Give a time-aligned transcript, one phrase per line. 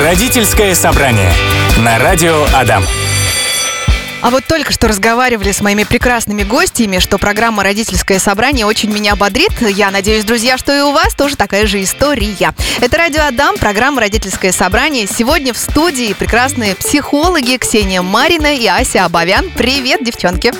[0.00, 1.30] Родительское собрание
[1.76, 2.82] на радио Адам.
[4.22, 9.16] А вот только что разговаривали с моими прекрасными гостями, что программа «Родительское собрание» очень меня
[9.16, 9.52] бодрит.
[9.60, 12.54] Я надеюсь, друзья, что и у вас тоже такая же история.
[12.80, 15.06] Это «Радио Адам», программа «Родительское собрание».
[15.06, 19.50] Сегодня в студии прекрасные психологи Ксения Марина и Ася Абовян.
[19.50, 20.52] Привет, девчонки!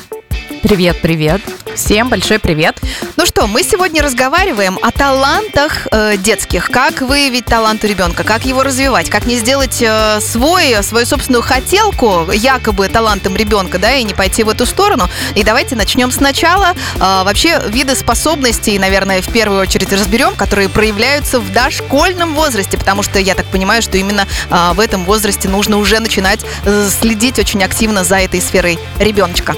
[0.62, 1.40] Привет, привет.
[1.74, 2.80] Всем большой привет.
[3.16, 6.70] Ну что, мы сегодня разговариваем о талантах э, детских.
[6.70, 11.42] Как выявить талант у ребенка, как его развивать, как не сделать э, свой, свою собственную
[11.42, 15.08] хотелку якобы талантом ребенка, да, и не пойти в эту сторону.
[15.34, 16.74] И давайте начнем сначала.
[16.96, 23.02] Э, вообще виды способностей, наверное, в первую очередь разберем, которые проявляются в дошкольном возрасте, потому
[23.02, 27.40] что я так понимаю, что именно э, в этом возрасте нужно уже начинать э, следить
[27.40, 29.56] очень активно за этой сферой ребеночка.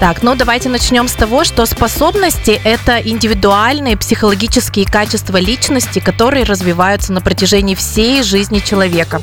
[0.00, 7.12] Так, ну давайте начнем с того, что способности– это индивидуальные психологические качества личности, которые развиваются
[7.12, 9.22] на протяжении всей жизни человека.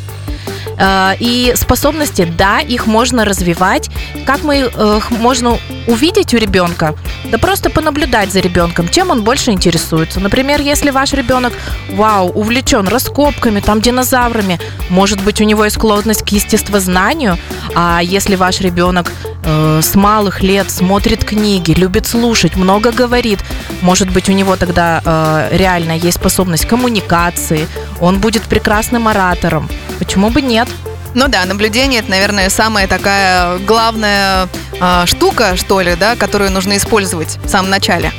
[0.77, 3.89] Э, и способности, да, их можно развивать.
[4.25, 6.95] Как мы их э, можно увидеть у ребенка?
[7.25, 10.19] Да просто понаблюдать за ребенком, чем он больше интересуется.
[10.19, 11.53] Например, если ваш ребенок,
[11.91, 17.37] вау, увлечен раскопками, там, динозаврами, может быть, у него есть склонность к естествознанию,
[17.75, 19.11] а если ваш ребенок
[19.43, 23.39] э, с малых лет смотрит книги, любит слушать, много говорит,
[23.81, 27.67] может быть, у него тогда э, реально есть способность коммуникации,
[27.99, 29.69] он будет прекрасным оратором.
[29.99, 30.67] Почему бы нет?
[31.13, 34.47] Ну да, наблюдение это, наверное, самая такая главная
[34.79, 38.11] э, штука, что ли, да, которую нужно использовать в самом начале.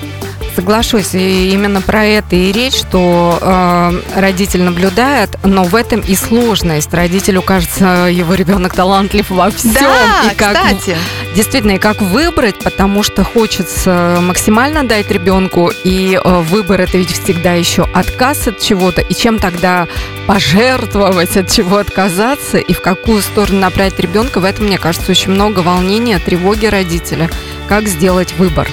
[0.55, 6.15] Соглашусь, и именно про это и речь, что э, родитель наблюдает, но в этом и
[6.15, 6.93] сложность.
[6.93, 9.73] Родителю кажется, его ребенок талантлив во всем.
[9.73, 10.97] Да, и как, кстати.
[11.35, 17.13] Действительно, и как выбрать, потому что хочется максимально дать ребенку, и э, выбор это ведь
[17.13, 19.89] всегда еще отказ от чего-то, и чем тогда
[20.27, 25.33] пожертвовать, от чего отказаться, и в какую сторону направить ребенка, в этом, мне кажется, очень
[25.33, 27.31] много волнения, тревоги родителя,
[27.69, 28.69] как сделать выбор.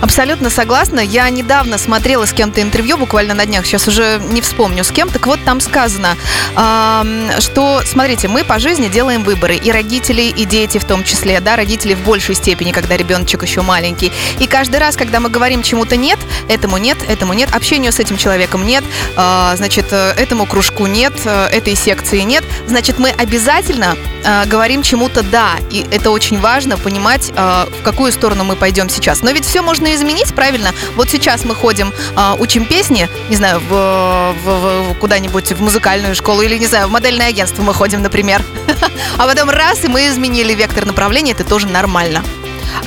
[0.00, 1.00] Абсолютно согласна.
[1.00, 5.08] Я недавно смотрела с кем-то интервью, буквально на днях, сейчас уже не вспомню с кем.
[5.08, 6.16] Так вот, там сказано,
[7.40, 9.56] что, смотрите, мы по жизни делаем выборы.
[9.56, 13.62] И родители, и дети в том числе, да, родители в большей степени, когда ребеночек еще
[13.62, 14.12] маленький.
[14.38, 18.16] И каждый раз, когда мы говорим чему-то нет, этому нет, этому нет, общению с этим
[18.16, 18.84] человеком нет,
[19.16, 25.52] э, значит, этому кружку нет, этой секции нет, значит, мы обязательно э, говорим чему-то да.
[25.70, 29.22] И это очень важно понимать, в какую сторону мы пойдем сейчас.
[29.22, 30.72] Но ведь все можно изменить, правильно?
[30.96, 36.14] Вот сейчас мы ходим, э, учим песни, не знаю, в, в, в куда-нибудь в музыкальную
[36.14, 38.42] школу или, не знаю, в модельное агентство мы ходим, например.
[39.18, 42.22] А потом раз, и мы изменили вектор направления, это тоже нормально.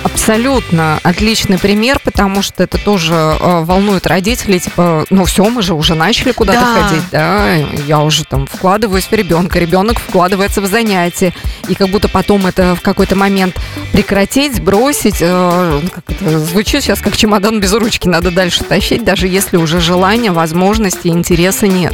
[0.04, 5.74] Абсолютно отличный пример, потому что это тоже э, волнует родителей, типа, ну все, мы же
[5.74, 6.88] уже начали куда-то Да.
[6.88, 7.56] ходить, да,
[7.88, 11.34] я уже там вкладываюсь в ребенка, ребенок вкладывается в занятия,
[11.68, 13.56] и как будто потом это в какой-то момент
[13.92, 15.82] прекратить, бросить, э,
[16.20, 21.68] звучит сейчас как чемодан без ручки, надо дальше тащить, даже если уже желания, возможности, интереса
[21.68, 21.94] нет.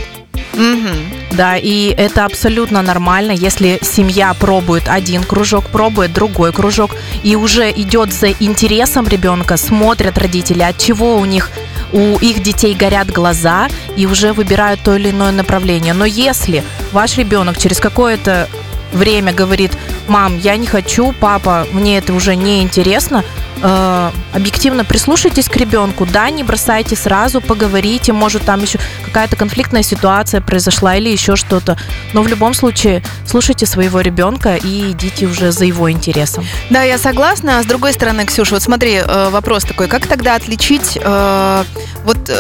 [0.54, 0.96] Мгм.
[1.32, 6.92] Да, и это абсолютно нормально, если семья пробует один кружок, пробует другой кружок,
[7.24, 11.50] и уже идет за интересом ребенка, смотрят родители, от чего у них
[11.94, 15.94] у их детей горят глаза и уже выбирают то или иное направление.
[15.94, 18.48] Но если ваш ребенок через какое-то
[18.94, 19.72] время говорит,
[20.08, 23.24] мам, я не хочу, папа, мне это уже не интересно,
[23.62, 29.84] э, объективно прислушайтесь к ребенку, да, не бросайте сразу, поговорите, может там еще какая-то конфликтная
[29.84, 31.78] ситуация произошла или еще что-то,
[32.14, 36.46] но в любом случае слушайте своего ребенка и идите уже за его интересом.
[36.70, 37.62] Да, я согласна.
[37.64, 41.64] С другой стороны, Ксюша, вот смотри, э, вопрос такой, как тогда отличить э,
[42.04, 42.32] вот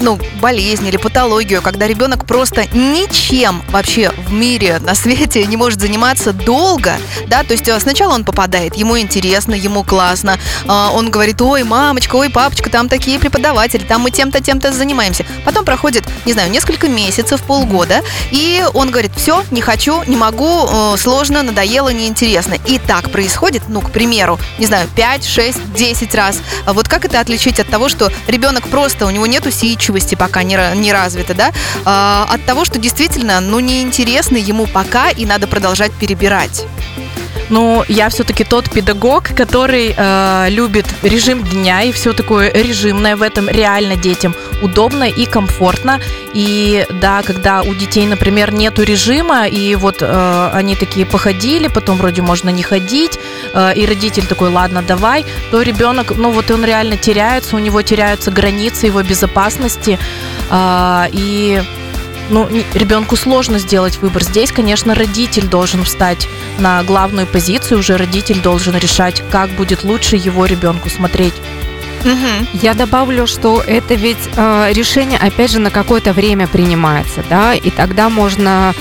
[0.00, 5.80] ну болезнь или патологию, когда ребенок просто ничем вообще в мире на свете не может
[5.80, 6.94] заниматься долго,
[7.26, 12.16] да, то есть сначала он попадает, ему интересно, ему классно, э, он говорит, ой, мамочка,
[12.16, 15.24] ой, папочка, там такие преподаватели, там мы тем-то, тем-то занимаемся.
[15.44, 20.66] Потом проходит, не знаю, несколько месяцев, полгода, и он говорит, все, не хочу, не могу,
[20.66, 22.54] э, сложно, надоело, неинтересно.
[22.66, 26.38] И так происходит, ну, к примеру, не знаю, 5, 6, 10 раз.
[26.66, 30.42] А Вот как это отличить от того, что ребенок просто, у него нет усидчивости пока
[30.42, 31.52] не, не развита, да,
[31.84, 36.64] а, от того, что действительно, ну, неинтересно ему пока, и надо продолжать перебирать.
[37.50, 43.22] Ну, я все-таки тот педагог, который э, любит режим дня и все такое режимное в
[43.22, 46.00] этом реально детям удобно и комфортно.
[46.32, 51.96] И да, когда у детей, например, нету режима, и вот э, они такие походили, потом
[51.96, 53.18] вроде можно не ходить,
[53.52, 57.82] э, и родитель такой, ладно, давай, то ребенок, ну вот он реально теряется, у него
[57.82, 59.98] теряются границы его безопасности,
[60.50, 61.62] э, и
[62.30, 64.24] ну, ребенку сложно сделать выбор.
[64.24, 66.28] Здесь, конечно, родитель должен встать
[66.58, 71.34] на главную позицию, уже родитель должен решать, как будет лучше его ребенку смотреть.
[72.04, 72.48] Мгм.
[72.54, 77.70] Я добавлю, что это ведь э, решение, опять же, на какое-то время принимается, да, и
[77.70, 78.74] тогда можно,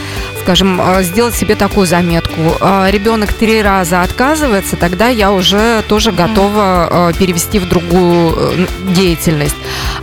[0.49, 2.57] скажем, э, сделать себе такую заметку.
[2.59, 8.67] Э, ребенок три раза отказывается, тогда я уже тоже готова э, перевести в другую э,
[8.95, 9.55] деятельность.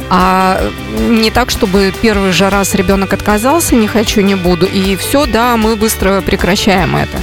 [0.09, 0.61] А
[1.09, 5.57] не так, чтобы первый же раз ребенок отказался, не хочу, не буду, и все, да,
[5.57, 7.19] мы быстро прекращаем это.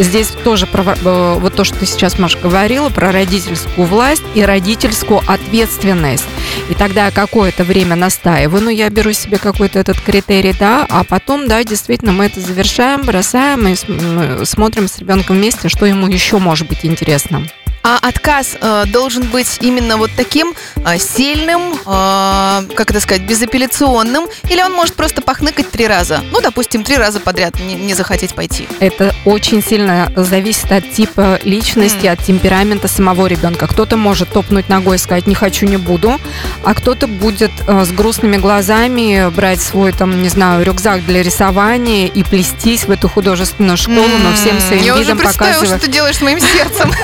[0.00, 4.42] Здесь тоже про, э, вот то, что ты сейчас, Маша, говорила, про родительскую власть и
[4.42, 6.24] родительскую ответственность.
[6.70, 11.48] И тогда какое-то время настаиваю, ну, я беру себе какой-то этот критерий, да, а потом,
[11.48, 16.38] да, действительно, мы это завершаем, бросаем и см- смотрим с ребенком вместе, что ему еще
[16.38, 17.46] может быть интересно.
[17.82, 24.26] А отказ э, должен быть именно вот таким э, сильным, э, как это сказать, безапелляционным,
[24.50, 26.20] или он может просто похныкать три раза?
[26.30, 28.68] Ну, допустим, три раза подряд не, не захотеть пойти.
[28.80, 32.12] Это очень сильно зависит от типа личности, М.
[32.12, 33.66] от темперамента самого ребенка.
[33.66, 36.20] Кто-то может топнуть ногой и сказать «не хочу, не буду»,
[36.64, 42.08] а кто-то будет э, с грустными глазами брать свой, там, не знаю, рюкзак для рисования
[42.08, 45.78] и плестись в эту художественную школу, но всем своим Я уже видом представила, показывая...
[45.78, 46.92] что ты делаешь с моим сердцем.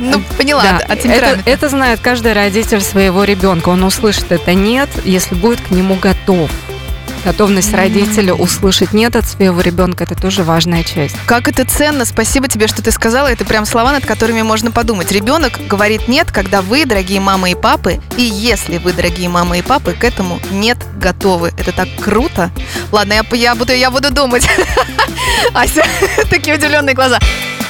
[0.00, 1.50] Ну, поняла, Да, от это, темперамента.
[1.50, 3.68] это знает каждый родитель своего ребенка.
[3.68, 6.50] Он услышит это нет, если будет к нему готов.
[7.24, 11.14] Готовность родителя услышать нет от своего ребенка это тоже важная часть.
[11.26, 13.26] Как это ценно, спасибо тебе, что ты сказала.
[13.26, 15.12] Это прям слова, над которыми можно подумать.
[15.12, 19.62] Ребенок говорит нет, когда вы, дорогие мамы и папы, и если вы, дорогие мамы и
[19.62, 21.52] папы, к этому нет готовы.
[21.58, 22.50] Это так круто.
[22.90, 24.48] Ладно, я, я, буду, я буду думать.
[25.52, 25.84] Ася,
[26.30, 27.18] такие удивленные глаза.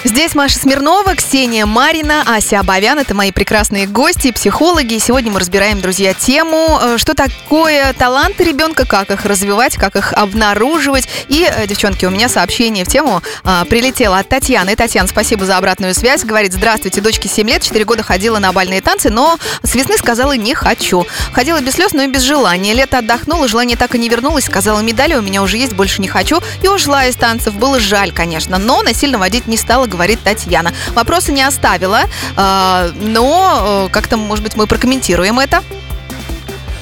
[0.02, 2.98] Здесь Маша Смирнова, Ксения Марина, Ася Абовян.
[2.98, 4.96] Это мои прекрасные гости, психологи.
[4.96, 10.14] Сегодня мы разбираем, друзья, тему, э, что такое таланты ребенка, как их развивать, как их
[10.14, 11.06] обнаруживать.
[11.28, 14.74] И, э, девчонки, у меня сообщение в тему а, прилетело от Татьяны.
[14.74, 16.24] Татьяна, спасибо за обратную связь.
[16.24, 20.32] Говорит, здравствуйте, дочке 7 лет, 4 года ходила на бальные танцы, но с весны сказала
[20.32, 21.06] не хочу.
[21.34, 22.72] Ходила без слез, но и без желания.
[22.72, 24.44] Лето отдохнула, желание так и не вернулось.
[24.44, 26.40] Сказала, медали у меня уже есть, больше не хочу.
[26.62, 27.52] И ушла из танцев.
[27.52, 30.72] Было жаль, конечно, но насильно водить не стала, говорит Татьяна.
[30.94, 32.02] Вопроса не оставила,
[32.36, 35.62] а, но э, как-то, может быть, мы прокомментируем это.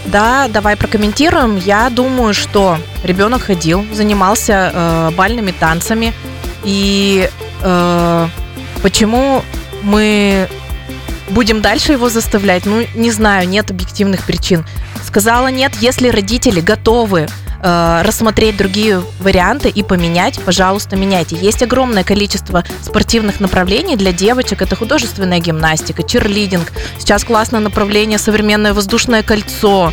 [0.06, 1.56] Да, давай прокомментируем.
[1.56, 6.14] Я думаю, что ребенок ходил, занимался э, бальными танцами.
[6.64, 7.28] И
[7.62, 8.28] э,
[8.82, 9.42] почему
[9.82, 10.48] мы
[11.28, 12.64] будем дальше его заставлять?
[12.64, 14.64] Ну, не знаю, нет объективных причин.
[15.04, 17.28] Сказала нет, если родители готовы
[17.62, 21.36] э, рассмотреть другие варианты и поменять, пожалуйста, меняйте.
[21.36, 24.62] Есть огромное количество спортивных направлений для девочек.
[24.62, 26.72] Это художественная гимнастика, черлидинг.
[26.98, 29.92] Сейчас классное направление современное воздушное кольцо.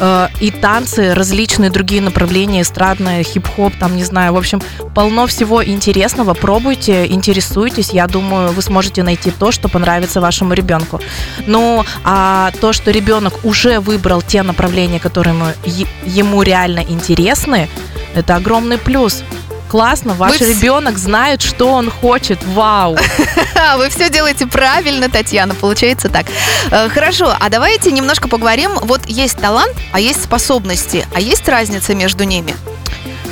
[0.00, 4.60] Э, И танцы, различные другие направления, эстрадное, хип-хоп, там, не знаю, в общем,
[4.94, 6.34] полно всего интересного.
[6.34, 7.90] Пробуйте, интересуйтесь.
[7.90, 11.00] Я думаю, вы сможете найти то, что понравится вашему ребенку.
[11.46, 17.68] Ну, а то, что ребенок уже выбрал те направления, которые ему, ему реально интересны,
[18.14, 19.22] это огромный плюс.
[19.70, 22.42] Классно, ваш Вы ребенок знает, что он хочет.
[22.44, 22.98] Вау!
[23.76, 26.26] Вы все делаете правильно, Татьяна, получается так.
[26.72, 28.72] Э, Хорошо, а давайте немножко поговорим.
[28.82, 32.56] Вот есть талант, а есть способности, а есть разница между ними?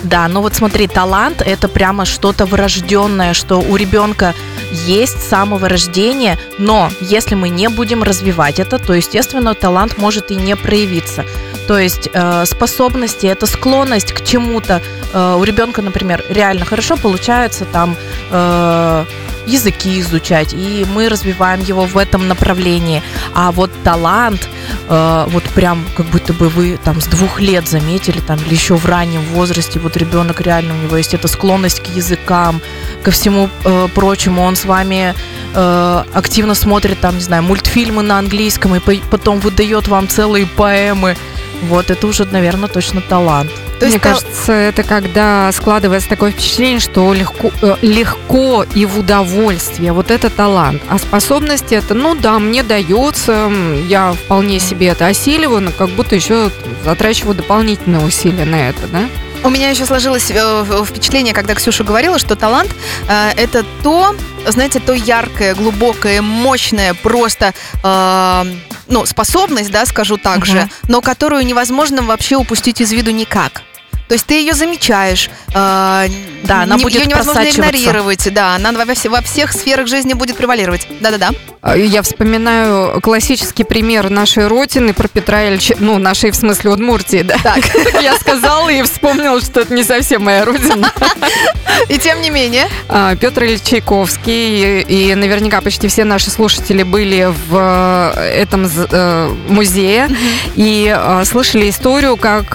[0.04, 4.32] Да, ну вот смотри, талант это прямо что-то врожденное, что у ребенка
[4.72, 10.30] есть с самого рождения, но если мы не будем развивать это, то, естественно, талант может
[10.30, 11.24] и не проявиться.
[11.66, 14.80] То есть э, способности, это склонность к чему-то.
[15.12, 17.94] Э, у ребенка, например, реально хорошо получается там
[18.30, 19.04] э,
[19.48, 23.02] языки изучать, и мы развиваем его в этом направлении.
[23.34, 24.48] А вот талант,
[24.88, 28.76] э, вот прям как будто бы вы там с двух лет заметили, там, или еще
[28.76, 32.60] в раннем возрасте, вот ребенок реально, у него есть эта склонность к языкам,
[33.02, 35.14] ко всему э, прочему, он с вами
[35.54, 40.46] э, активно смотрит там, не знаю, мультфильмы на английском и по- потом выдает вам целые
[40.46, 41.16] поэмы.
[41.62, 43.50] Вот это уже, наверное, точно талант.
[43.78, 48.98] То Мне есть кажется, это когда складывается такое впечатление, что легко, э, легко и в
[48.98, 49.92] удовольствие.
[49.92, 50.82] Вот это талант.
[50.88, 53.50] А способности это, ну да, мне дается,
[53.86, 56.50] я вполне себе это осиливаю, но как будто еще
[56.84, 59.02] затрачиваю дополнительные усилия на это, да?
[59.44, 62.70] У меня еще сложилось э, в- впечатление, когда Ксюша говорила, что талант
[63.08, 64.16] э, это то,
[64.48, 67.54] знаете, то яркое, глубокое, мощное, просто
[67.84, 68.44] э,
[68.88, 70.46] ну, способность, да, скажу так Мгм.
[70.46, 73.62] же, но которую невозможно вообще упустить из виду никак.
[74.08, 75.30] То есть ты ее замечаешь.
[75.54, 76.08] э,
[76.44, 78.32] Да, она не- будет ее невозможно игнорировать.
[78.32, 80.86] Да, она во, все- во всех сферах жизни будет превалировать.
[81.00, 81.30] Да-да-да.
[81.60, 87.22] А, Я вспоминаю классический пример нашей родины про Петра Ильича, ну, нашей в смысле Удмуртии,
[87.22, 87.36] да.
[87.42, 87.64] Так.
[88.02, 90.92] Я сказала и вспомнила, что это не совсем моя родина.
[91.88, 92.68] И тем не менее.
[92.88, 99.34] А, Петр Ильич Чайковский, и наверняка почти все наши слушатели были в э, этом э,
[99.48, 100.08] музее
[100.56, 102.54] и э, слышали историю, как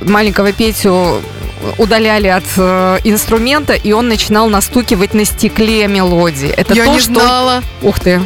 [0.00, 1.20] маленького Петю
[1.78, 6.48] удаляли от э, инструмента, и он начинал настукивать на стекле мелодии.
[6.48, 7.14] Это Я то, не что...
[7.14, 7.62] знала.
[7.82, 8.22] Ух ты!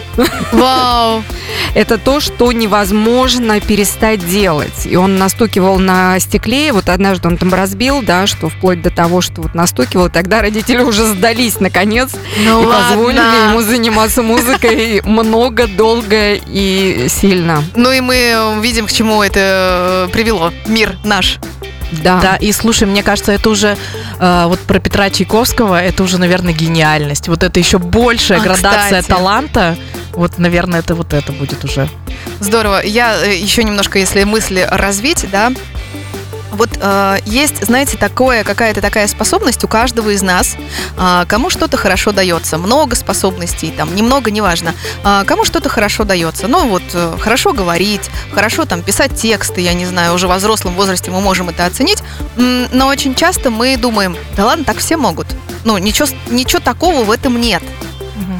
[0.52, 1.22] Вау.
[1.74, 4.84] Это то, что невозможно перестать делать.
[4.86, 8.90] И он настукивал на стекле, и вот однажды он там разбил, да, что вплоть до
[8.90, 12.10] того, что вот настукивал, тогда родители уже сдались наконец
[12.44, 13.50] Ну и позволили ладно.
[13.50, 17.64] ему заниматься музыкой много, долго и сильно.
[17.74, 20.52] Ну и мы видим, к чему это э, привело.
[20.66, 21.38] Мир наш.
[21.92, 22.20] Да.
[22.20, 23.76] Да, и слушай, мне кажется, это уже
[24.18, 27.28] э, вот про Петра Чайковского, это уже, наверное, гениальность.
[27.28, 29.06] Вот это еще большая А, градация кстати.
[29.06, 29.76] таланта.
[30.12, 31.88] Вот, наверное, это вот это будет уже.
[32.40, 32.82] Здорово.
[32.84, 35.52] Я э, еще немножко, если мысли развить, да.
[36.54, 40.56] Вот э, есть, знаете, такое, какая-то такая способность у каждого из нас.
[40.96, 42.58] А, кому что-то хорошо дается.
[42.58, 44.74] Много способностей, там, немного, неважно.
[45.02, 46.48] А, кому что-то хорошо дается.
[46.48, 50.74] Ну, вот, э, хорошо говорить, хорошо там писать тексты, я не знаю, уже во взрослом
[50.74, 52.02] возрасте мы можем это оценить.
[52.36, 55.26] Но очень часто мы думаем, да ладно, так все могут.
[55.64, 57.62] Ну, ничего, ничего такого в этом нет.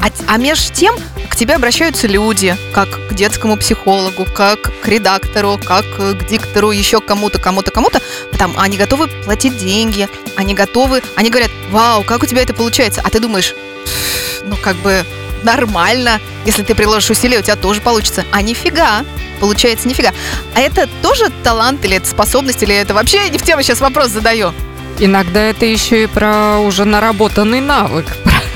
[0.05, 0.95] А, а меж тем
[1.29, 7.01] к тебе обращаются люди, как к детскому психологу, как к редактору, как к диктору, еще
[7.01, 8.01] кому-то, кому-то, кому-то.
[8.37, 13.01] Там они готовы платить деньги, они готовы, они говорят, вау, как у тебя это получается?
[13.03, 15.03] А ты думаешь, «Пф, ну как бы
[15.41, 18.25] нормально, если ты приложишь усилия, у тебя тоже получится.
[18.31, 19.03] А нифига,
[19.39, 20.11] получается нифига.
[20.53, 24.09] А это тоже талант или это способность, или это вообще не в тему сейчас вопрос
[24.09, 24.53] задаю?
[24.99, 28.05] Иногда это еще и про уже наработанный навык,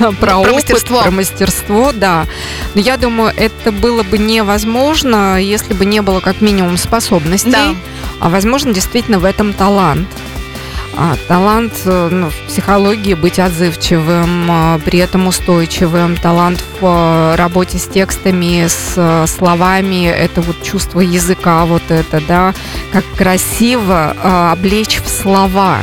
[0.10, 1.02] про, про опыт, мастерство.
[1.02, 2.26] про мастерство, да.
[2.74, 7.50] Но я думаю, это было бы невозможно, если бы не было как минимум способностей.
[7.50, 7.74] Да.
[8.18, 10.08] А возможно, действительно в этом талант.
[10.96, 17.36] А, талант э, ну, в психологии быть отзывчивым, а, при этом устойчивым, талант в э,
[17.36, 22.54] работе с текстами, с э, словами, это вот чувство языка, вот это, да,
[22.92, 25.78] как красиво э, облечь в слова.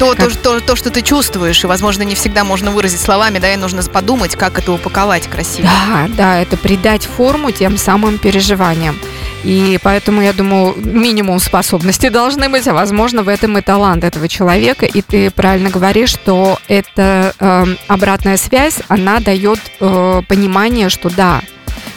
[0.00, 3.38] То, Как- то, то, то, что ты чувствуешь, и, возможно, не всегда можно выразить словами,
[3.38, 5.68] да, и нужно подумать, как это упаковать красиво.
[5.68, 8.98] Да, да, это придать форму тем самым переживаниям.
[9.44, 14.26] И поэтому, я думаю, минимум способностей должны быть, а возможно, в этом и талант этого
[14.26, 14.86] человека.
[14.86, 21.42] И ты правильно говоришь, что эта э, обратная связь, она дает э, понимание, что да,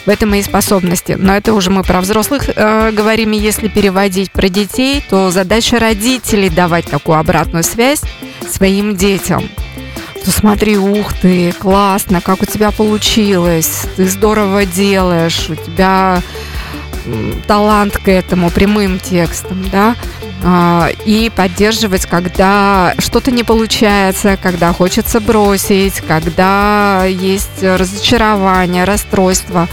[0.06, 1.16] в этом мои способности.
[1.18, 5.80] Но это уже мы про взрослых э, говорим, и если переводить про детей, то задача
[5.80, 8.02] родителей давать такую обратную связь
[8.50, 9.50] своим детям.
[10.22, 16.22] Что смотри, ух ты, классно, как у тебя получилось, ты здорово делаешь, у тебя
[17.48, 19.96] талант к этому прямым текстом, да,
[21.06, 29.68] и поддерживать, когда что-то не получается, когда хочется бросить, когда есть разочарование, расстройство.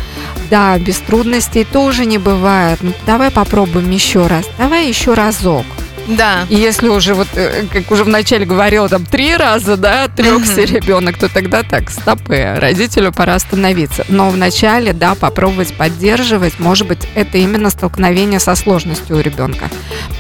[0.50, 2.79] Да, без трудностей тоже не бывает.
[2.83, 4.47] Ну, давай попробуем еще раз.
[4.59, 5.67] Давай еще разок.
[6.07, 6.45] Да.
[6.49, 10.75] И если уже вот, э, как уже вначале говорила, там три раза, да, трекся Мгм.
[10.75, 14.05] ребенок, то тогда так, стопы, родителю пора остановиться.
[14.09, 19.71] Но вначале, да, попробовать поддерживать, может быть, это именно столкновение со сложностью у ребенка,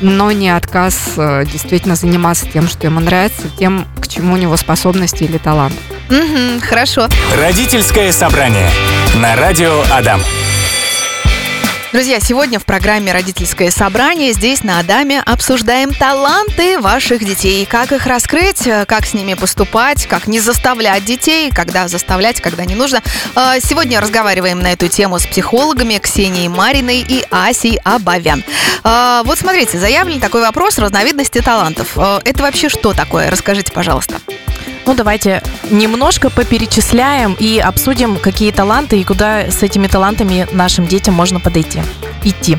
[0.00, 4.56] но не отказ э, действительно заниматься тем, что ему нравится, тем, к чему у него
[4.56, 5.74] способности или талант.
[6.08, 7.08] Мгм, хорошо.
[7.36, 8.70] Родительское собрание
[9.16, 10.20] на радио Адам.
[11.92, 17.66] Друзья, сегодня в программе «Родительское собрание» здесь на Адаме обсуждаем таланты ваших детей.
[17.66, 22.64] Как их раскрыть, э, как с ними поступать, как не заставлять детей, когда заставлять, когда
[22.64, 23.02] не нужно.
[23.34, 28.44] Э, Сегодня разговариваем на эту тему с психологами Ксенией Мариной и Асей Абавян.
[28.84, 31.88] Э, Вот смотрите, заявлен такой вопрос разновидности талантов.
[31.96, 33.32] Э, Это вообще что такое?
[33.32, 34.20] Расскажите, пожалуйста.
[34.90, 41.14] Ну, давайте немножко поперечисляем и обсудим, какие таланты и куда с этими талантами нашим детям
[41.14, 41.80] можно подойти,
[42.24, 42.58] идти.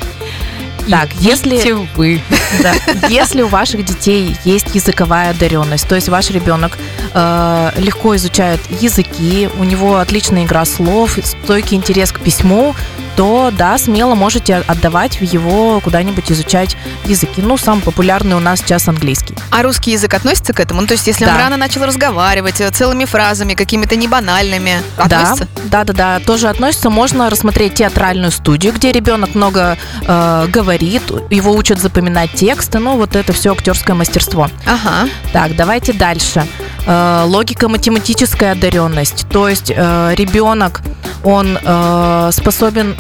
[0.90, 1.62] Так, если...
[1.98, 2.22] Вы.
[2.64, 2.74] Да.
[3.10, 6.78] Если у ваших детей есть языковая одаренность, то есть ваш ребенок
[7.14, 12.76] э, легко изучает языки, у него отличная игра слов, стойкий интерес к письму,
[13.22, 16.76] то да, смело можете отдавать в его куда-нибудь изучать
[17.06, 17.44] языки.
[17.44, 19.36] Ну, самый популярный у нас сейчас английский.
[19.52, 20.82] А русский язык относится к этому?
[20.82, 21.34] Ну, то есть, если Да.
[21.34, 25.48] он рано начал разговаривать э, целыми фразами, какими-то не банальными, относится?
[25.66, 26.90] Да, да, да, да, тоже относится.
[26.90, 33.16] Можно рассмотреть театральную студию, где ребенок много э, говорит, его учат запоминать тексты, ну вот
[33.16, 34.50] это все актерское мастерство.
[34.66, 35.08] Ага.
[35.32, 36.44] Так, давайте дальше.
[36.88, 39.28] Э, логико-математическая одаренность.
[39.30, 40.82] То есть э, ребенок,
[41.24, 42.96] он э, способен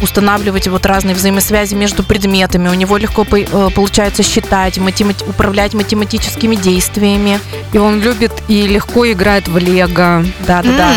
[0.00, 2.68] устанавливать вот разные взаимосвязи между предметами.
[2.68, 7.40] У него легко по- э, получается считать, математи- управлять математическими действиями.
[7.72, 10.24] И он любит и легко играет в лего.
[10.46, 10.92] Да, да, да.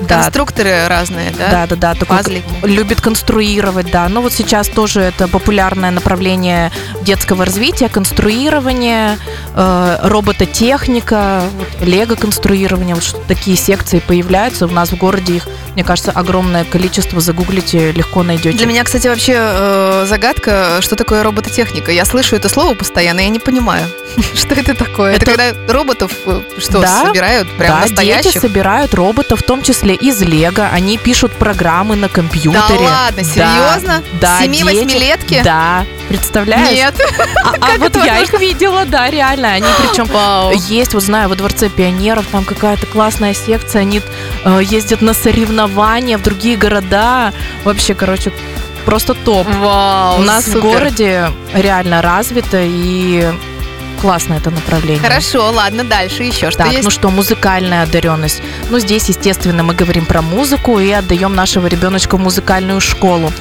[0.00, 1.50] Да, Конструкторы разные, да?
[1.50, 1.94] да, да, да.
[1.94, 2.44] такой Пазлики.
[2.64, 4.08] любит конструировать, да.
[4.08, 6.72] Ну вот сейчас тоже это популярное направление
[7.02, 9.18] детского развития, конструирование,
[9.54, 14.66] э, робототехника, вот, лего-конструирование, вот что- такие секции появляются.
[14.66, 17.20] У нас в городе их, мне кажется, огромное количество.
[17.20, 18.56] Загуглите, легко найдете.
[18.56, 21.90] Для меня, кстати, вообще э, загадка, что такое робототехника.
[21.92, 23.86] Я слышу это слово постоянно, я не понимаю,
[24.34, 25.14] что это такое.
[25.14, 28.40] Это, когда роботов э, что, собирают прям да, дети настоящих?
[28.40, 30.68] собирают роботов, в том числе из Лего.
[30.72, 32.78] Они пишут программы на Да компьютере.
[32.80, 34.02] ладно, Да, серьезно?
[34.20, 35.40] да, Семи-восьмилетки?
[35.44, 36.70] Да, представляешь?
[36.70, 36.94] Нет.
[37.44, 39.52] А, а вот я их видела, да, реально.
[39.52, 40.52] Они причем Вау.
[40.68, 44.00] есть, вот знаю, во Дворце пионеров там какая-то классная секция, они
[44.44, 47.32] э, ездят на соревнования в другие города.
[47.64, 48.32] Вообще, короче,
[48.84, 49.46] просто топ.
[49.46, 50.60] Вау, У нас в супер.
[50.62, 53.30] городе реально развито и
[54.00, 55.00] классно это направление.
[55.02, 56.84] Хорошо, ладно, дальше еще что Так, есть?
[56.84, 58.42] ну что, музыкальная одаренность.
[58.68, 63.32] Ну, здесь, естественно, мы говорим про музыку и отдаем нашего ребеночка в музыкальную школу.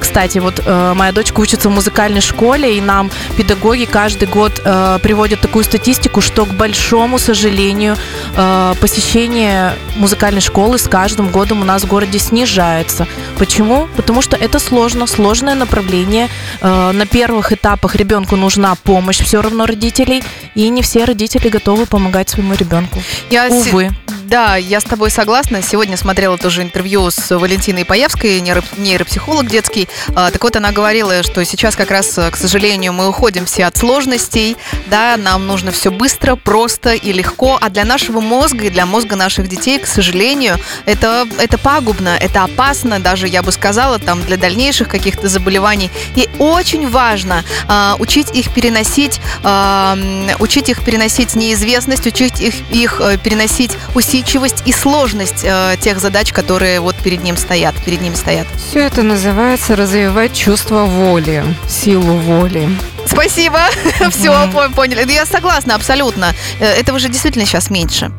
[0.00, 4.98] Кстати, вот э, моя дочка учится в музыкальной школе, и нам педагоги каждый год э,
[5.02, 7.96] приводят такую статистику, что, к большому сожалению,
[8.36, 13.06] э, посещение музыкальной школы с каждым годом у нас в городе снижается.
[13.38, 13.88] Почему?
[13.96, 16.28] Потому что это сложно, сложное направление.
[16.62, 20.22] Э, на первых этапах ребенку нужна помощь все равно родителей,
[20.54, 23.02] и не все родители готовы помогать своему ребенку.
[23.30, 23.90] Я Увы.
[24.30, 25.60] Да, я с тобой согласна.
[25.60, 29.88] Сегодня смотрела тоже интервью с Валентиной Паевской, нейро- нейропсихолог детский.
[30.14, 33.64] А, Так вот, она говорила, что сейчас как раз, э, к сожалению, мы уходим все
[33.66, 34.56] от сложностей,
[34.86, 39.16] да, нам нужно все быстро, просто и легко, а для нашего мозга и для мозга
[39.16, 44.36] наших детей, к сожалению, это, это пагубно, это опасно, даже, я бы сказала, там, для
[44.36, 45.90] дальнейших каких-то заболеваний.
[46.14, 53.00] И очень важно а, учить их переносить, м, учить их переносить неизвестность, учить их, их
[53.00, 53.72] э, переносить
[54.20, 58.46] усидчивость и сложность э, тех задач, которые вот перед ним стоят, перед ними стоят.
[58.56, 62.68] Все это называется развивать чувство воли, силу воли.
[63.06, 63.60] Спасибо,
[64.10, 65.10] все, поняли.
[65.10, 66.34] Я согласна, абсолютно.
[66.60, 68.12] Э, Этого же действительно сейчас меньше.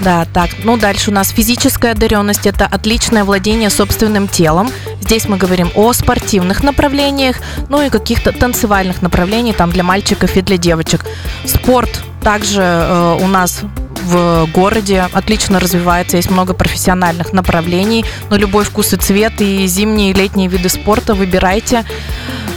[0.00, 0.50] Да, так.
[0.64, 4.70] Ну, дальше у нас физическая одаренность– это отличное владение собственным телом.
[5.00, 7.36] Здесь мы говорим о спортивных направлениях,
[7.68, 11.06] ну и каких-то танцевальных направлениях там для мальчиков и для девочек.
[11.46, 13.62] Спорт также э, у нас
[14.04, 20.10] в городе отлично развивается, есть много профессиональных направлений, но любой вкус и цвет, и зимние,
[20.10, 21.84] и летние виды спорта выбирайте.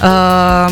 [0.01, 0.69] Э,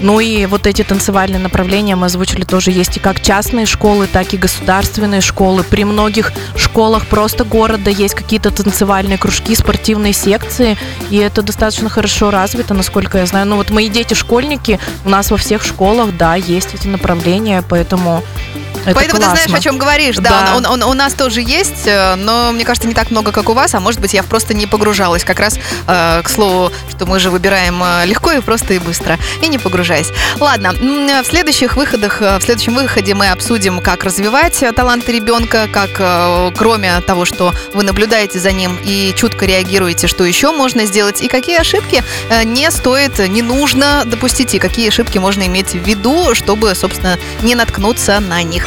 [0.00, 4.32] ну и вот эти танцевальные направления мы озвучили тоже есть и как частные школы, так
[4.32, 5.64] и государственные школы.
[5.64, 10.76] При многих школах просто города есть какие-то танцевальные кружки, спортивные секции,
[11.10, 13.46] и это достаточно хорошо развито, насколько я знаю.
[13.46, 18.22] Ну вот мои дети школьники, у нас во всех школах, да, есть эти направления, поэтому
[18.90, 19.36] это Поэтому классно.
[19.36, 20.16] ты знаешь, о чем говоришь.
[20.16, 20.56] Да, Да.
[20.56, 23.48] Он, он- он- у нас тоже есть, э, но мне кажется, не так много, как
[23.48, 25.24] у вас, а может быть, я просто не погружалась.
[25.24, 29.18] Как раз э, к слову, что мы же выбираем э, легко и просто и быстро,
[29.42, 30.08] и не погружаясь.
[30.40, 35.90] Ладно, в следующих выходах, э, в следующем выходе мы обсудим, как развивать таланты ребенка, как
[35.98, 41.20] э, кроме того, что вы наблюдаете за ним и чутко реагируете, что еще можно сделать,
[41.22, 42.02] и какие ошибки
[42.44, 47.54] не стоит, не нужно допустить, и какие ошибки можно иметь в виду, чтобы, собственно, не
[47.54, 48.66] наткнуться на них.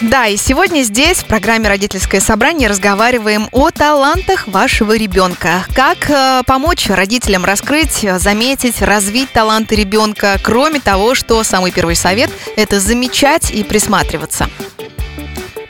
[0.00, 5.64] Да, и сегодня здесь, в программе «Родительское собрание», разговариваем о талантах вашего ребенка.
[5.74, 10.38] Как э, помочь родителям раскрыть, э, заметить, развить таланты ребенка.
[10.40, 14.48] Кроме того, что самый первый совет– это замечать и присматриваться.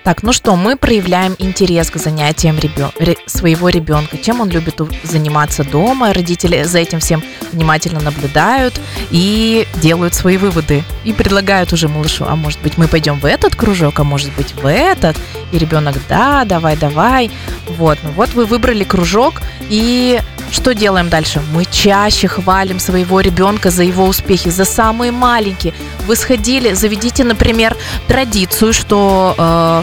[0.09, 4.17] Так, ну что, мы проявляем интерес к занятиям ребё- ре- своего ребенка.
[4.17, 6.15] Чем он любит заниматься дома.
[6.15, 10.83] Родители за этим всем внимательно наблюдают и делают свои выводы.
[11.05, 14.55] И предлагают уже малышу, а может быть мы пойдем в этот кружок, а может быть
[14.55, 15.15] в этот.
[15.53, 17.31] И ребенок, да, давай, давай.
[17.77, 21.43] Вот, ну вот вы выбрали кружок, и что делаем дальше?
[21.53, 25.75] Мы чаще хвалим своего ребенка за его успехи, за самые маленькие.
[26.07, 29.83] Вы сходили, заведите, например, традицию, что э,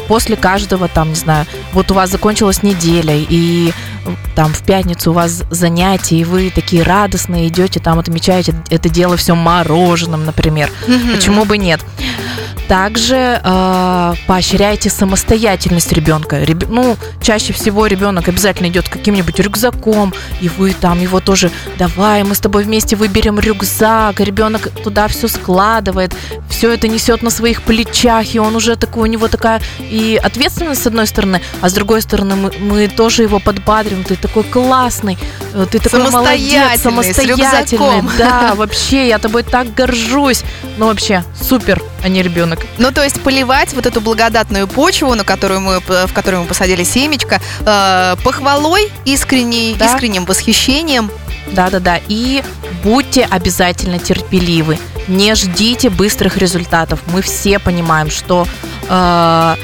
[0.07, 3.71] после каждого, там, не знаю, вот у вас закончилась неделя, и
[4.35, 9.17] там в пятницу у вас занятия, и вы такие радостные идете, там отмечаете это дело
[9.17, 10.71] все мороженым, например.
[10.87, 11.13] Мгм.
[11.15, 11.81] Почему бы нет?
[12.67, 16.41] Также э, поощряйте самостоятельность ребенка.
[16.41, 22.23] Реб- ну, чаще всего ребенок обязательно идет каким-нибудь рюкзаком, и вы там его тоже, давай,
[22.23, 26.15] мы с тобой вместе выберем рюкзак, и ребенок туда все складывает,
[26.49, 29.61] все это несет на своих плечах, и он уже такой, у него такая
[29.91, 34.15] и ответственность с одной стороны, а с другой стороны мы, мы тоже его подбадриваем, ты
[34.15, 35.17] такой классный,
[35.53, 40.43] э, ты такой молодец, Самостоятельный, да, вообще, я тобой так горжусь,
[40.77, 42.59] ну вообще, супер, а не ребенок.
[42.77, 46.83] Ну, то есть поливать вот эту благодатную почву, на которую мы, в которую мы посадили
[46.83, 49.87] семечко, э, похвалой искренней, Да.
[49.87, 51.11] искренним восхищением.
[51.51, 51.99] Да-да-да.
[52.07, 52.43] И
[52.83, 54.77] будьте обязательно терпеливы.
[55.07, 56.99] Не ждите быстрых результатов.
[57.07, 58.47] Мы все понимаем, что
[58.87, 59.55] э,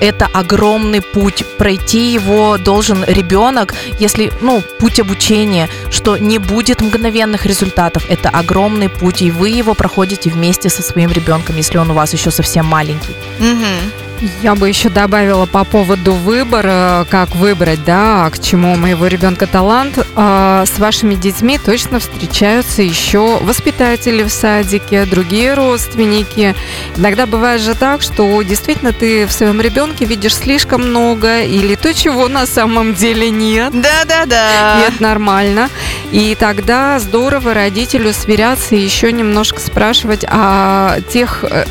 [0.00, 1.44] это огромный путь.
[1.58, 8.04] Пройти его должен ребенок, если, ну, путь обучения, что не будет мгновенных результатов.
[8.08, 12.12] Это огромный путь, и вы его проходите вместе со своим ребенком, если он у вас
[12.12, 13.14] еще совсем маленький.
[13.38, 14.07] Мгм.
[14.42, 19.46] Я бы еще добавила по поводу выбора, как выбрать, да, к чему у моего ребенка
[19.46, 19.98] талант.
[20.16, 26.54] А, С вашими детьми точно встречаются еще воспитатели в садике, другие родственники.
[26.96, 31.94] Иногда бывает же так, что действительно ты в своем ребенке видишь слишком много или то,
[31.94, 33.72] чего на самом деле нет.
[33.72, 34.80] Да-да-да.
[34.86, 35.70] Это нормально.
[36.10, 41.64] И тогда здорово родителю сверяться и еще немножко спрашивать о тех э,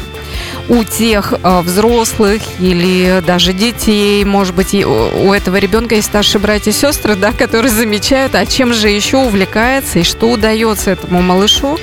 [0.69, 6.71] у тех э, взрослых или даже детей, может быть, у этого ребенка есть старшие братья
[6.71, 11.77] и сестры, да, которые замечают, а чем же еще увлекается и что удается этому малышу.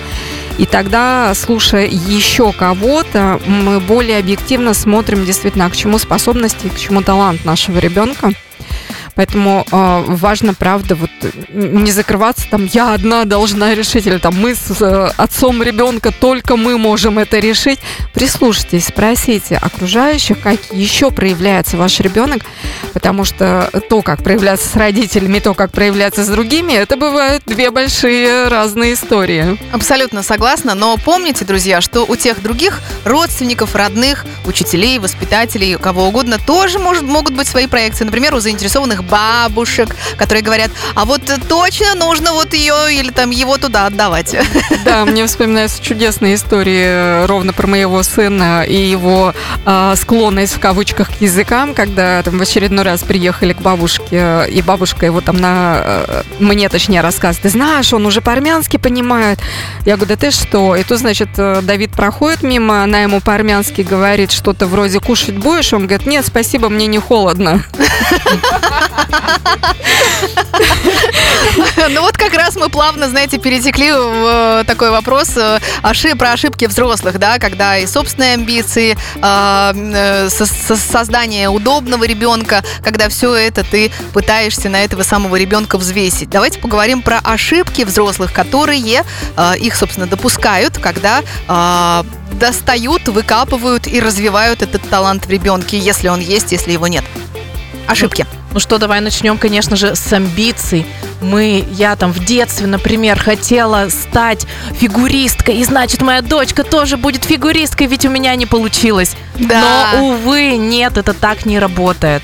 [0.59, 6.79] И тогда, слушая еще кого-то, мы более объективно смотрим действительно, а к чему способности, к
[6.79, 8.33] чему талант нашего ребенка.
[9.15, 11.11] Поэтому э, важно, правда, вот
[11.53, 16.57] не закрываться там, я одна должна решить, или там мы с э, отцом ребенка, только
[16.57, 17.79] мы можем это решить.
[18.13, 22.43] Прислушайтесь, спросите окружающих, как еще проявляется ваш ребенок,
[22.93, 27.71] потому что то, как проявляться с родителями, то, как проявляться с другими, это бывают две
[27.71, 29.59] большие разные истории.
[29.73, 36.39] Абсолютно согласна, но помните, друзья, что у тех других родственников, родных, учителей, воспитателей, кого угодно,
[36.45, 38.05] тоже может, могут быть свои проекции.
[38.05, 43.59] Например, у заинтересованных бабушек, которые говорят, а вот точно нужно вот ее или там его
[43.59, 44.37] туда отдавать.
[44.85, 49.33] Да, мне вспоминаются чудесные истории э, ровно про моего сына и его
[49.65, 54.63] э, склонность в кавычках к языкам, когда там в очередной раз приехали к бабушке, и
[54.63, 59.39] бабушка его там на э, мне точнее рассказывает, ты знаешь, он уже по-армянски понимает.
[59.85, 60.77] Я говорю, да ты что?
[60.77, 65.73] И тут, значит, э, Давид проходит мимо, она ему по-армянски говорит что-то вроде «кушать будешь?»
[65.73, 67.65] Он говорит, нет, спасибо, мне не холодно.
[71.89, 75.59] Ну вот как раз мы плавно, знаете, перетекли в э, такой вопрос э,
[76.19, 82.63] про ошибки взрослых, да, когда и собственные амбиции, э, э, со- со- создание удобного ребенка,
[82.83, 86.31] когда все это ты пытаешься на этого самого ребенка взвесить.
[86.31, 89.05] Давайте поговорим про ошибки взрослых, которые
[89.37, 96.09] э, их, собственно, допускают, когда э, достают, выкапывают и развивают этот талант в ребенке, если
[96.09, 97.05] он есть, если его нет.
[97.87, 98.27] Ошибки.
[98.53, 100.87] Ну что, давай начнем, конечно же, с амбиций.
[101.21, 107.25] Мы, я там в детстве, например, хотела стать фигуристкой, и значит, моя дочка тоже будет
[107.25, 109.17] фигуристкой, ведь у меня не получилось.
[109.37, 109.91] Да.
[109.95, 112.23] Но, увы, нет, это так не работает.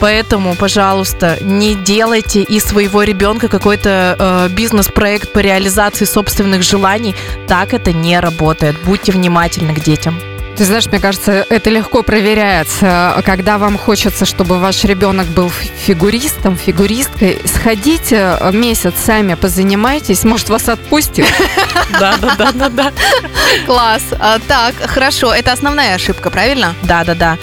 [0.00, 7.14] Поэтому, пожалуйста, не делайте из своего ребенка какой-то э, бизнес-проект по реализации собственных желаний.
[7.48, 8.76] Так это не работает.
[8.84, 10.20] Будьте внимательны к детям.
[10.56, 13.20] Ты знаешь, мне кажется, это легко проверяется.
[13.26, 20.22] Когда вам хочется, чтобы ваш ребенок был фи- фигуристом, фигуристкой, сходите э, месяц сами, позанимайтесь,
[20.24, 21.26] может, вас отпустит.
[22.00, 22.92] Да, да, да, да, да.
[23.66, 24.02] Класс.
[24.18, 25.32] А, так, хорошо.
[25.32, 26.74] Это основная ошибка, правильно?
[26.82, 27.38] Да, да, да.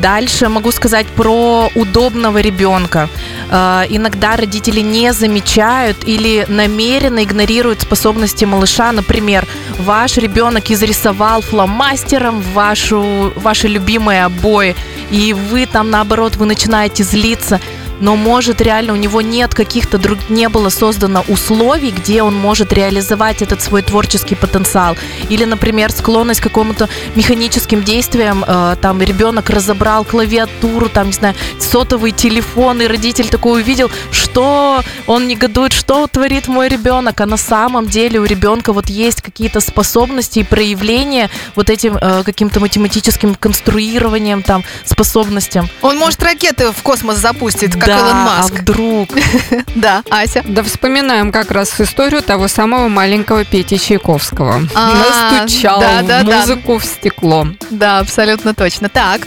[0.00, 3.08] Дальше могу сказать про удобного ребенка.
[3.50, 8.92] Э, иногда родители не замечают или намеренно игнорируют способности малыша.
[8.92, 9.46] Например,
[9.78, 14.74] ваш ребенок изрисовал фломастером вашу, ваши любимые обои,
[15.10, 17.60] и вы там наоборот, вы начинаете злиться.
[18.00, 22.72] Но может реально у него нет каких-то друг, не было создано условий, где он может
[22.72, 24.96] реализовать этот свой творческий потенциал.
[25.28, 31.34] Или, например, склонность к какому-то механическим действиям, э, там ребенок разобрал клавиатуру, там, не знаю,
[31.58, 37.36] сотовый телефон, и родитель такой увидел, что он негодует, что творит мой ребенок, а на
[37.36, 43.34] самом деле у ребенка вот есть какие-то способности и проявления вот этим э, каким-то математическим
[43.34, 45.68] конструированием, там, способностям.
[45.82, 48.54] Он может ракеты в космос запустит, как да, Илон Маск.
[48.54, 49.08] а вдруг?
[49.74, 50.42] Да, Ася.
[50.46, 54.62] Да вспоминаем как раз историю того самого маленького Пети Чайковского.
[54.74, 54.94] А,
[55.38, 56.36] Настучал да, да, да.
[56.40, 57.46] музыку в стекло.
[57.70, 58.88] Да, абсолютно точно.
[58.88, 59.26] Так,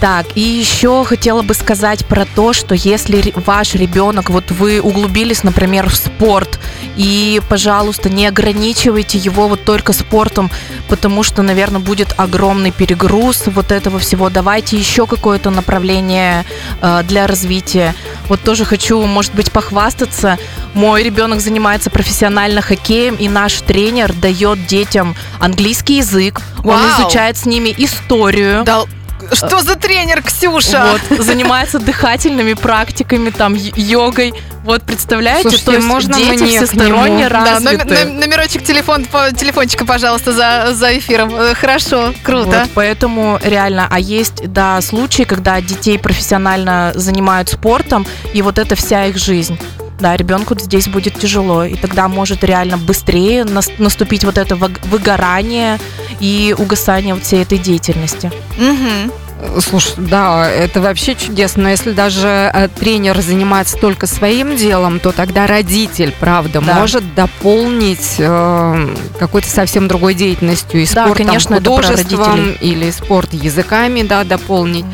[0.00, 5.44] Так, и еще хотела бы сказать про то, что если ваш ребенок, вот вы углубились,
[5.44, 6.58] например, в спорт,
[6.96, 10.50] и, пожалуйста, не ограничивайте его вот только спортом,
[10.88, 14.28] потому что, наверное, будет огромный перегруз вот этого всего.
[14.28, 16.44] Давайте еще какое-то направление
[16.80, 17.94] э, для развития.
[18.28, 20.36] Вот тоже хочу, может быть, похвастаться.
[20.74, 26.40] Мой ребенок занимается профессионально хоккеем, и наш тренер дает детям английский язык.
[26.58, 27.02] Он Вау!
[27.02, 28.64] изучает с ними историю.
[28.64, 28.82] да,
[29.32, 30.98] что за тренер, Ксюша?
[31.10, 34.32] Вот, занимается дыхательными практиками, там, йогой.
[34.64, 37.28] Вот, представляете, Слушайте, то есть можно дети мне всесторонне нему?
[37.28, 37.84] Да, развиты.
[37.84, 39.04] номер- номер- номерочек телефон,
[39.36, 41.34] телефончика, пожалуйста, за, за эфиром.
[41.34, 42.60] Э, Хорошо, круто.
[42.60, 48.76] Вот, поэтому реально, а есть, да, случаи, когда детей профессионально занимают спортом, и вот это
[48.76, 49.58] вся их жизнь.
[50.02, 54.80] Да, ребенку здесь будет тяжело, и тогда может реально быстрее нас- наступить вот это выг-
[54.88, 55.78] выгорание
[56.18, 58.32] и угасание вот всей этой деятельности.
[58.58, 59.12] Мгм.
[59.60, 61.64] Слушай, да, это вообще чудесно.
[61.64, 66.74] Но если даже э, тренер занимается только своим делом, то тогда родитель, правда, Да.
[66.74, 70.82] может дополнить э, какой-то совсем другой деятельностью.
[70.82, 72.58] И Да, спорт там, конечно, это про художеством, родителей.
[72.60, 74.84] или спорт языками, да, дополнить.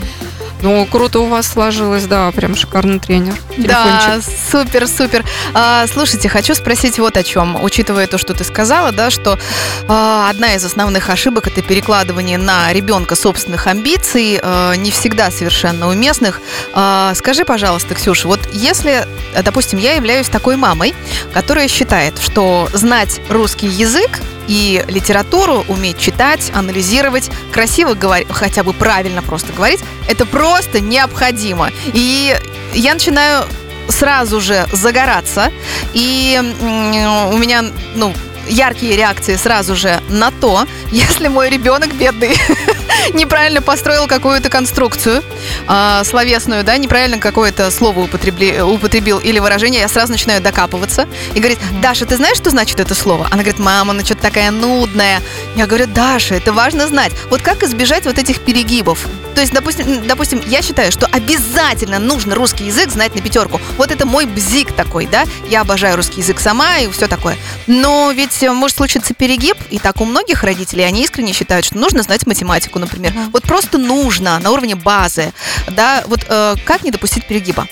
[0.63, 3.35] Ну, круто у вас сложилось, да, прям шикарный тренер.
[3.57, 5.25] Да, супер, супер.
[5.55, 7.63] А, слушайте, хочу спросить вот о чем.
[7.63, 9.39] Учитывая то, что ты сказала, да, что
[9.87, 15.89] а, одна из основных ошибок это перекладывание на ребенка собственных амбиций, а, не всегда совершенно
[15.89, 16.41] уместных.
[16.75, 19.07] А, скажи, пожалуйста, Ксюша, вот если,
[19.43, 20.95] допустим, я являюсь такой мамой,
[21.33, 28.73] которая считает, что знать русский язык и литературу, уметь читать, анализировать, красиво говорить, хотя бы
[28.73, 31.71] правильно просто говорить, это просто необходимо.
[31.93, 32.35] И
[32.73, 33.45] я начинаю
[33.89, 35.53] сразу же загораться,
[35.95, 38.13] и у меня, ну,
[38.49, 42.37] яркие реакции сразу же на то, если мой ребенок бедный
[43.15, 45.23] неправильно построил какую-то конструкцию
[45.67, 51.39] а, словесную, да, неправильно какое-то слово употребли- употребил или выражение, я сразу начинаю докапываться и
[51.39, 53.27] говорит, Даша, ты знаешь, что значит это слово?
[53.27, 55.21] Она говорит, мама, она что-то такая нудная.
[55.57, 57.13] Я говорю, Даша, это важно знать.
[57.31, 59.07] Вот как избежать вот этих перегибов?
[59.39, 63.61] То есть, допустим, допустим, я считаю, что обязательно нужно русский язык знать на пятерку.
[63.77, 65.27] Вот это мой бзик такой, да?
[65.49, 67.37] Я обожаю русский язык сама и все такое.
[67.69, 71.79] Но ведь э, может случиться перегиб, и так у многих родителей, они искренне считают, что
[71.79, 73.13] нужно знать математику, например.
[73.33, 75.33] Вот просто нужно на уровне базы,
[75.69, 76.03] да?
[76.09, 77.69] Вот э, как не допустить перегиба?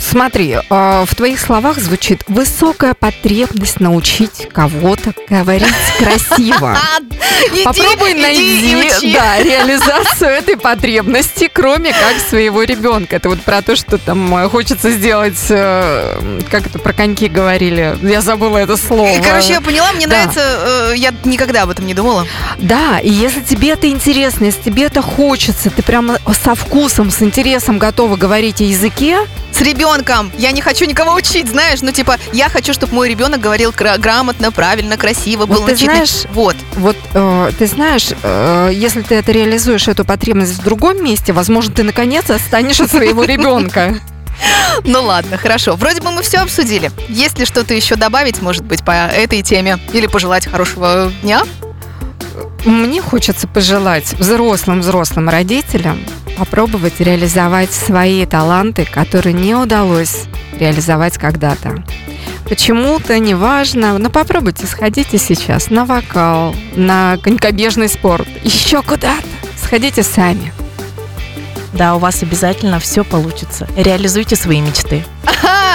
[0.00, 5.66] Смотри, э, в твоих словах звучит высокая потребность научить кого-то говорить
[5.98, 6.76] красиво.
[7.64, 9.12] Попробуй иди найди и учи.
[9.12, 13.16] да, реализацию этой потребности, кроме как своего ребенка.
[13.16, 17.96] Это вот про то, что там э, хочется сделать, э, как это про коньки говорили.
[18.02, 19.10] Я забыла это слово.
[19.22, 20.16] Короче, я поняла, мне Да.
[20.16, 22.26] нравится, я никогда об этом не думала.
[22.58, 27.22] Да, и если тебе это интересно, если тебе это хочется, ты прямо со вкусом, с
[27.22, 29.18] интересом готова говорить о языке,
[29.52, 29.85] С ребенком.
[30.38, 34.50] Я не хочу никого учить, знаешь, ну типа, я хочу, чтобы мой ребенок говорил грамотно,
[34.50, 35.94] правильно, красиво, был Вот ты начитан.
[35.94, 36.56] знаешь, Вот.
[36.74, 41.72] Вот, э, ты знаешь, э, если ты это реализуешь, эту потребность в другом месте, возможно,
[41.74, 43.98] ты наконец отстанешь от своего ребенка.
[44.84, 45.76] Ну ладно, хорошо.
[45.76, 46.90] Вроде бы мы все обсудили.
[47.08, 49.78] Есть ли что-то еще добавить, может быть, по этой теме?
[49.92, 51.42] Или пожелать хорошего дня?
[52.64, 55.98] Мне хочется пожелать взрослым-взрослым родителям
[56.36, 60.24] попробовать реализовать свои таланты, которые не удалось
[60.58, 61.84] реализовать когда-то.
[62.48, 69.26] Почему-то, неважно, но попробуйте, сходите сейчас на вокал, на конькобежный спорт, еще куда-то.
[69.60, 70.52] Сходите сами.
[71.72, 73.68] Да, у вас обязательно все получится.
[73.76, 75.04] Реализуйте свои мечты.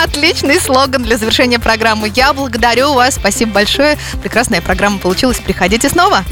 [0.04, 2.12] Отличный слоган для завершения программы.
[2.14, 3.16] Я благодарю вас.
[3.16, 3.98] Спасибо большое.
[4.22, 5.38] Прекрасная программа получилась.
[5.38, 6.24] Приходите снова.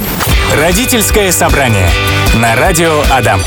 [0.60, 1.90] Родительское собрание
[2.36, 3.42] на радио Адам.